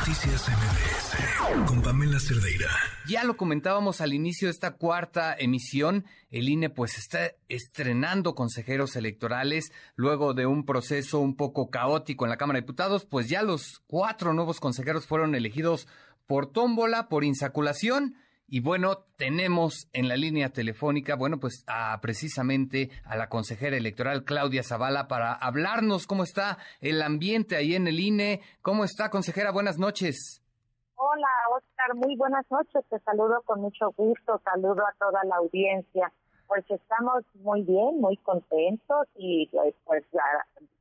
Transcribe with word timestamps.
Noticias 0.00 0.48
MBS 0.48 1.66
con 1.66 1.82
Pamela 1.82 2.18
Cerdeira. 2.18 2.70
Ya 3.06 3.22
lo 3.22 3.36
comentábamos 3.36 4.00
al 4.00 4.14
inicio 4.14 4.48
de 4.48 4.52
esta 4.52 4.70
cuarta 4.70 5.36
emisión, 5.38 6.06
el 6.30 6.48
INE 6.48 6.70
pues 6.70 6.96
está 6.96 7.32
estrenando 7.50 8.34
consejeros 8.34 8.96
electorales 8.96 9.72
luego 9.96 10.32
de 10.32 10.46
un 10.46 10.64
proceso 10.64 11.18
un 11.18 11.36
poco 11.36 11.68
caótico 11.68 12.24
en 12.24 12.30
la 12.30 12.38
Cámara 12.38 12.56
de 12.56 12.62
Diputados, 12.62 13.04
pues 13.04 13.28
ya 13.28 13.42
los 13.42 13.82
cuatro 13.88 14.32
nuevos 14.32 14.58
consejeros 14.58 15.06
fueron 15.06 15.34
elegidos 15.34 15.86
por 16.26 16.46
tómbola, 16.50 17.10
por 17.10 17.22
insaculación 17.22 18.14
y 18.52 18.58
bueno, 18.58 19.04
tenemos 19.16 19.88
en 19.92 20.08
la 20.08 20.16
línea 20.16 20.48
telefónica, 20.48 21.14
bueno, 21.14 21.38
pues 21.38 21.64
a, 21.68 21.96
precisamente 22.02 22.90
a 23.04 23.16
la 23.16 23.28
consejera 23.28 23.76
electoral 23.76 24.24
Claudia 24.24 24.64
Zavala 24.64 25.06
para 25.06 25.34
hablarnos 25.34 26.08
cómo 26.08 26.24
está 26.24 26.58
el 26.80 27.00
ambiente 27.00 27.54
ahí 27.54 27.76
en 27.76 27.86
el 27.86 28.00
INE. 28.00 28.40
¿Cómo 28.60 28.82
está, 28.82 29.08
consejera? 29.08 29.52
Buenas 29.52 29.78
noches. 29.78 30.42
Hola, 30.96 31.28
Oscar, 31.56 31.94
muy 31.94 32.16
buenas 32.16 32.44
noches. 32.50 32.84
Te 32.90 32.98
saludo 32.98 33.40
con 33.44 33.60
mucho 33.60 33.92
gusto, 33.96 34.40
saludo 34.44 34.82
a 34.84 34.94
toda 34.98 35.22
la 35.24 35.36
audiencia. 35.36 36.12
Pues 36.48 36.68
estamos 36.68 37.22
muy 37.44 37.62
bien, 37.62 38.00
muy 38.00 38.16
contentos 38.16 39.06
y 39.14 39.48
pues, 39.52 39.76
pues 39.84 40.04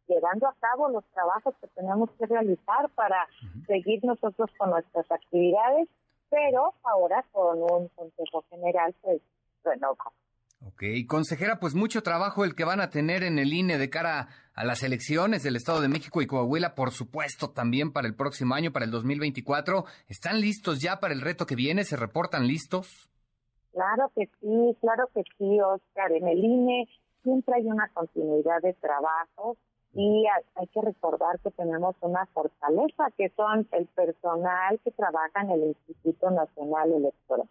llevando 0.08 0.48
a 0.48 0.56
cabo 0.60 0.90
los 0.90 1.06
trabajos 1.14 1.54
que 1.62 1.68
tenemos 1.68 2.10
que 2.18 2.26
realizar 2.26 2.90
para 2.96 3.28
seguir 3.68 4.04
nosotros 4.04 4.50
con 4.58 4.72
nuestras 4.72 5.06
actividades 5.12 5.88
pero 6.30 6.74
ahora 6.84 7.26
con 7.32 7.62
un 7.62 7.88
Consejo 7.90 8.44
General, 8.50 8.94
pues, 9.02 9.22
renovado. 9.64 10.14
Ok, 10.68 10.84
consejera, 11.08 11.60
pues 11.60 11.74
mucho 11.74 12.04
trabajo 12.04 12.44
el 12.44 12.54
que 12.54 12.66
van 12.66 12.82
a 12.82 12.90
tener 12.90 13.24
en 13.24 13.40
el 13.40 13.54
INE 13.54 13.78
de 13.78 13.90
cara 13.90 14.28
a 14.54 14.66
las 14.66 14.84
elecciones 14.84 15.42
del 15.42 15.56
Estado 15.56 15.80
de 15.80 15.88
México 15.88 16.22
y 16.22 16.28
Coahuila, 16.28 16.76
por 16.76 16.92
supuesto, 16.92 17.52
también 17.52 17.94
para 17.94 18.10
el 18.10 18.16
próximo 18.16 18.56
año, 18.56 18.74
para 18.74 18.84
el 18.84 18.92
2024. 18.92 19.86
¿Están 20.10 20.42
listos 20.42 20.82
ya 20.82 21.00
para 21.00 21.14
el 21.14 21.22
reto 21.22 21.46
que 21.46 21.56
viene? 21.56 21.86
¿Se 21.86 21.96
reportan 21.96 22.46
listos? 22.46 23.10
Claro 23.72 24.12
que 24.14 24.30
sí, 24.42 24.78
claro 24.82 25.08
que 25.14 25.24
sí, 25.38 25.62
Oscar. 25.62 26.12
En 26.12 26.28
el 26.28 26.44
INE 26.44 26.90
siempre 27.24 27.56
hay 27.56 27.66
una 27.66 27.88
continuidad 27.94 28.62
de 28.62 28.74
trabajo 28.74 29.56
y 30.00 30.26
hay 30.56 30.68
que 30.68 30.82
recordar 30.82 31.42
que 31.42 31.52
tenemos 31.52 31.94
una 32.00 32.26
fortaleza 32.28 33.12
que 33.18 33.28
son 33.36 33.68
el 33.74 33.86
personal 33.88 34.80
que 34.82 34.92
trabaja 34.92 35.42
en 35.42 35.52
el 35.52 35.64
Instituto 35.68 36.32
Nacional 36.32 36.94
Electoral. 36.94 37.50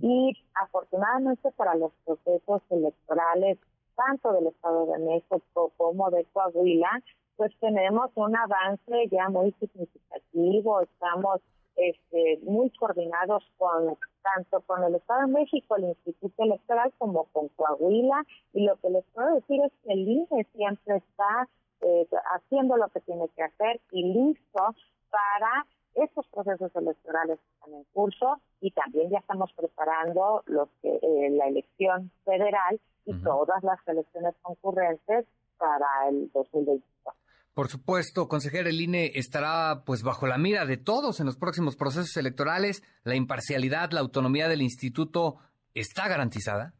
Y 0.00 0.36
afortunadamente 0.54 1.52
para 1.52 1.76
los 1.76 1.92
procesos 2.04 2.62
electorales, 2.70 3.58
tanto 3.94 4.32
del 4.32 4.48
Estado 4.48 4.86
de 4.86 4.98
México 4.98 5.70
como 5.76 6.10
de 6.10 6.24
Coahuila, 6.32 7.00
pues 7.36 7.52
tenemos 7.60 8.10
un 8.16 8.36
avance 8.36 9.08
ya 9.12 9.28
muy 9.28 9.52
significativo, 9.60 10.80
estamos 10.80 11.40
este, 11.76 12.38
muy 12.42 12.70
coordinados 12.70 13.44
con 13.58 13.96
tanto 14.22 14.60
con 14.62 14.82
el 14.84 14.94
Estado 14.94 15.26
de 15.26 15.32
México, 15.32 15.76
el 15.76 15.84
Instituto 15.84 16.42
Electoral, 16.42 16.92
como 16.98 17.24
con 17.24 17.48
Coahuila, 17.48 18.24
y 18.52 18.64
lo 18.64 18.76
que 18.76 18.90
les 18.90 19.04
puedo 19.12 19.34
decir 19.34 19.60
es 19.62 19.72
que 19.84 19.92
el 19.92 20.08
INE 20.08 20.46
siempre 20.54 20.96
está 20.96 21.48
eh, 21.82 22.06
haciendo 22.34 22.76
lo 22.76 22.88
que 22.88 23.00
tiene 23.00 23.28
que 23.36 23.42
hacer 23.42 23.80
y 23.90 24.02
listo 24.02 24.74
para 25.10 25.66
estos 25.94 26.26
procesos 26.28 26.74
electorales 26.74 27.38
que 27.38 27.54
están 27.54 27.74
en 27.74 27.84
curso. 27.92 28.40
Y 28.60 28.70
también 28.70 29.10
ya 29.10 29.18
estamos 29.18 29.52
preparando 29.52 30.42
los 30.46 30.68
que 30.80 30.98
eh, 31.02 31.30
la 31.30 31.46
elección 31.46 32.10
federal 32.24 32.80
y 33.04 33.12
todas 33.22 33.62
las 33.62 33.78
elecciones 33.86 34.34
concurrentes 34.42 35.26
para 35.58 36.08
el 36.08 36.30
2024. 36.32 37.23
Por 37.54 37.68
supuesto, 37.68 38.26
consejera, 38.26 38.68
el 38.68 38.80
INE 38.80 39.12
estará 39.14 39.84
pues 39.86 40.02
bajo 40.02 40.26
la 40.26 40.38
mira 40.38 40.66
de 40.66 40.76
todos 40.76 41.20
en 41.20 41.26
los 41.26 41.36
próximos 41.36 41.76
procesos 41.76 42.16
electorales. 42.16 42.82
La 43.04 43.14
imparcialidad, 43.14 43.92
la 43.92 44.00
autonomía 44.00 44.48
del 44.48 44.60
instituto 44.60 45.36
está 45.72 46.08
garantizada. 46.08 46.74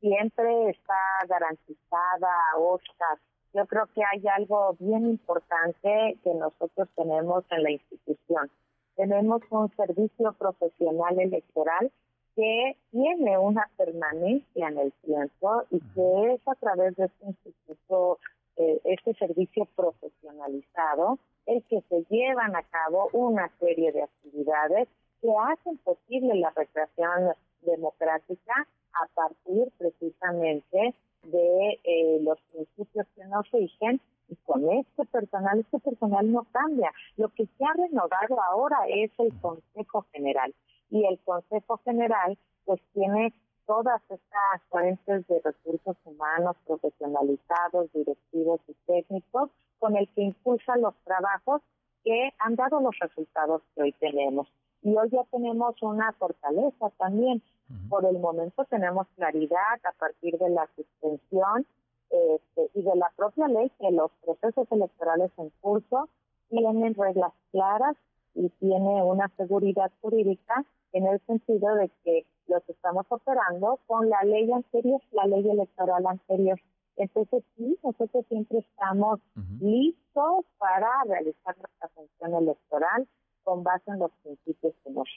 Siempre 0.00 0.70
está 0.70 0.98
garantizada, 1.28 2.28
Oscar. 2.58 3.18
Yo 3.54 3.64
creo 3.66 3.86
que 3.94 4.02
hay 4.02 4.24
algo 4.36 4.76
bien 4.80 5.06
importante 5.08 6.18
que 6.24 6.34
nosotros 6.34 6.88
tenemos 6.96 7.44
en 7.50 7.62
la 7.62 7.70
institución. 7.70 8.50
Tenemos 8.96 9.42
un 9.50 9.70
servicio 9.76 10.32
profesional 10.32 11.20
electoral 11.20 11.92
que 12.34 12.76
tiene 12.90 13.38
una 13.38 13.68
permanencia 13.76 14.68
en 14.68 14.78
el 14.78 14.92
tiempo 15.04 15.62
y 15.70 15.78
que 15.78 16.34
es 16.34 16.40
a 16.48 16.54
través 16.56 16.96
de 16.96 17.04
este 17.04 17.26
instituto, 17.26 18.18
eh, 18.56 18.80
este 18.84 19.14
servicio 19.14 19.66
profesionalizado, 19.76 21.18
el 21.46 21.62
que 21.64 21.80
se 21.88 22.04
llevan 22.10 22.54
a 22.54 22.62
cabo 22.62 23.08
una 23.12 23.50
serie 23.58 23.92
de 23.92 24.02
actividades 24.02 24.88
que 25.20 25.28
hacen 25.48 25.78
posible 25.78 26.34
la 26.34 26.50
recreación 26.50 27.34
democrática 27.62 28.66
a 28.94 29.06
partir 29.14 29.72
precisamente 29.78 30.94
de 31.24 31.80
eh, 31.84 32.18
los 32.22 32.38
principios 32.52 33.06
que 33.14 33.24
nos 33.26 33.50
rigen 33.52 34.00
y 34.28 34.36
con 34.44 34.68
este 34.70 35.04
personal, 35.06 35.60
este 35.60 35.78
personal 35.78 36.30
no 36.30 36.46
cambia. 36.52 36.92
Lo 37.16 37.28
que 37.28 37.46
se 37.46 37.64
ha 37.64 37.72
renovado 37.74 38.40
ahora 38.42 38.78
es 38.88 39.10
el 39.18 39.32
Consejo 39.40 40.06
General 40.12 40.52
y 40.90 41.04
el 41.04 41.18
Consejo 41.20 41.78
General 41.84 42.36
pues 42.64 42.80
tiene 42.92 43.32
todas 43.72 44.02
estas 44.10 44.62
fuentes 44.68 45.26
de 45.28 45.40
recursos 45.42 45.96
humanos 46.04 46.56
profesionalizados, 46.66 47.90
directivos 47.94 48.60
y 48.68 48.74
técnicos 48.86 49.48
con 49.78 49.96
el 49.96 50.06
que 50.10 50.24
impulsa 50.24 50.76
los 50.76 50.94
trabajos 51.04 51.62
que 52.04 52.34
han 52.38 52.54
dado 52.54 52.80
los 52.80 52.94
resultados 52.98 53.62
que 53.74 53.82
hoy 53.84 53.92
tenemos. 53.92 54.46
Y 54.82 54.94
hoy 54.94 55.08
ya 55.08 55.24
tenemos 55.30 55.74
una 55.80 56.12
fortaleza 56.12 56.90
también. 56.98 57.42
Por 57.88 58.04
el 58.04 58.18
momento 58.18 58.62
tenemos 58.66 59.06
claridad 59.16 59.80
a 59.84 59.92
partir 59.92 60.36
de 60.36 60.50
la 60.50 60.68
suspensión 60.76 61.64
este, 62.10 62.70
y 62.74 62.82
de 62.82 62.96
la 62.96 63.10
propia 63.16 63.48
ley 63.48 63.72
que 63.80 63.90
los 63.90 64.10
procesos 64.22 64.70
electorales 64.70 65.30
en 65.38 65.50
curso 65.62 66.10
tienen 66.50 66.92
reglas 66.92 67.32
claras 67.52 67.96
y 68.34 68.50
tiene 68.50 69.02
una 69.02 69.30
seguridad 69.38 69.90
jurídica 70.02 70.62
en 70.92 71.06
el 71.06 71.20
sentido 71.26 71.74
de 71.76 71.90
que 72.04 72.26
los 72.52 72.68
estamos 72.68 73.06
operando 73.08 73.80
con 73.86 74.08
la 74.08 74.22
ley 74.22 74.50
anterior, 74.52 75.00
la 75.12 75.26
ley 75.26 75.48
electoral 75.48 76.06
anterior. 76.06 76.60
Entonces 76.96 77.42
sí, 77.56 77.78
nosotros 77.82 78.24
siempre 78.28 78.58
estamos 78.58 79.20
listos 79.60 80.44
para 80.58 80.88
realizar 81.06 81.56
nuestra 81.56 81.88
función 81.88 82.34
electoral 82.42 83.08
con 83.42 83.62
base 83.62 83.90
en 83.90 83.98
los 83.98 84.10
principios 84.22 84.74
que 84.84 84.90
nos 84.90 85.08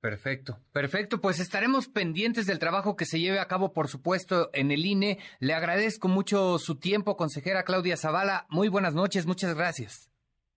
Perfecto, 0.00 0.58
perfecto. 0.72 1.20
Pues 1.20 1.40
estaremos 1.40 1.88
pendientes 1.88 2.46
del 2.46 2.58
trabajo 2.58 2.96
que 2.96 3.04
se 3.04 3.20
lleve 3.20 3.38
a 3.38 3.48
cabo, 3.48 3.74
por 3.74 3.88
supuesto, 3.88 4.48
en 4.54 4.70
el 4.70 4.86
INE. 4.86 5.18
Le 5.40 5.52
agradezco 5.52 6.08
mucho 6.08 6.58
su 6.58 6.78
tiempo, 6.78 7.16
consejera 7.16 7.64
Claudia 7.64 7.98
Zavala. 7.98 8.46
Muy 8.48 8.68
buenas 8.68 8.94
noches, 8.94 9.26
muchas 9.26 9.54
gracias. 9.54 10.09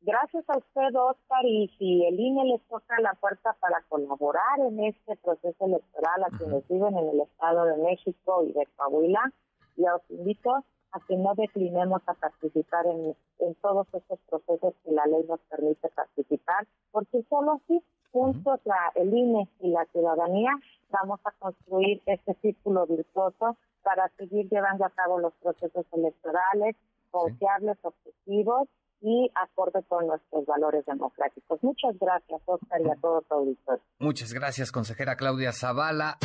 Gracias 0.06 0.44
a 0.50 0.58
usted, 0.58 0.94
Oscar, 1.00 1.46
y 1.46 1.70
si 1.80 2.06
el 2.06 2.20
INE 2.20 2.44
les 2.44 2.62
toca 2.68 3.00
la 3.00 3.14
puerta 3.14 3.56
para 3.62 3.82
colaborar 3.88 4.60
en 4.60 4.84
este 4.84 5.16
proceso 5.16 5.66
electoral 5.66 6.26
a 6.26 6.38
quienes 6.38 6.68
viven 6.68 6.98
en 6.98 7.08
el 7.08 7.22
Estado 7.22 7.64
de 7.64 7.78
México 7.78 8.44
y 8.44 8.52
de 8.52 8.68
Coahuila, 8.76 9.32
ya 9.78 9.96
os 9.96 10.02
invito 10.10 10.52
a 10.92 11.00
que 11.08 11.16
no 11.16 11.34
declinemos 11.36 12.02
a 12.06 12.16
participar 12.16 12.86
en, 12.88 13.16
en 13.40 13.56
todos 13.62 13.88
estos 13.94 14.20
procesos 14.30 14.74
que 14.84 14.92
la 14.92 15.06
ley 15.06 15.24
nos 15.26 15.40
permite 15.50 15.88
participar, 15.88 16.68
porque 16.92 17.24
solo 17.30 17.54
así 17.54 17.82
juntos 18.12 18.60
la, 18.66 18.92
el 18.96 19.14
INE 19.14 19.48
y 19.62 19.70
la 19.70 19.86
ciudadanía 19.86 20.52
vamos 20.90 21.22
a 21.24 21.32
construir 21.32 22.02
este 22.08 22.34
círculo 22.42 22.86
virtuoso 22.88 23.56
para 23.84 24.10
seguir 24.18 24.50
llevando 24.50 24.84
a 24.84 24.90
cabo 24.90 25.18
los 25.20 25.34
procesos 25.36 25.86
electorales 25.94 26.76
confiables, 27.10 27.78
objetivos 27.84 28.68
y 29.04 29.30
acorde 29.36 29.84
con 29.88 30.08
nuestros 30.08 30.46
valores 30.46 30.86
democráticos. 30.86 31.62
Muchas 31.62 31.96
gracias, 32.00 32.42
Oscar, 32.46 32.82
y 32.82 32.90
a 32.90 32.96
todo 32.96 33.22
tu 33.22 33.36
auditorio. 33.36 33.84
Muchas 34.00 34.34
gracias, 34.34 34.72
consejera 34.72 35.18
Claudia 35.18 35.52
Zavala. 35.52 36.18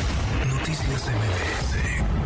Noticias 0.47 1.09
MBS 1.09 2.18